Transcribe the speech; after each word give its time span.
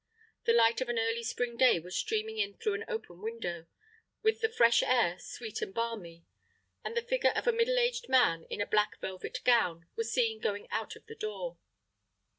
The 0.45 0.53
light 0.53 0.81
of 0.81 0.89
an 0.89 0.97
early 0.97 1.21
spring 1.21 1.57
day 1.57 1.79
was 1.79 1.95
streaming 1.95 2.39
in 2.39 2.55
through 2.57 2.73
an 2.73 2.85
open 2.87 3.21
window, 3.21 3.67
with 4.23 4.41
the 4.41 4.49
fresh 4.49 4.81
air, 4.81 5.19
sweet 5.19 5.61
and 5.61 5.75
balmy; 5.75 6.25
and 6.83 6.97
the 6.97 7.03
figure 7.03 7.33
of 7.35 7.45
a 7.45 7.51
middle 7.53 7.77
aged 7.77 8.09
man, 8.09 8.45
in 8.49 8.61
a 8.61 8.65
black 8.65 8.99
velvet 8.99 9.37
gown, 9.45 9.85
was 9.95 10.11
seen 10.11 10.39
going 10.39 10.67
out 10.71 10.95
of 10.95 11.05
the 11.05 11.13
door. 11.13 11.59